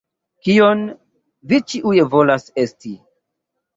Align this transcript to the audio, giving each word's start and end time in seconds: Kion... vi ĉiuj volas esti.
Kion... 0.47 0.81
vi 1.51 1.61
ĉiuj 1.73 1.95
volas 2.17 2.49
esti. 2.67 2.95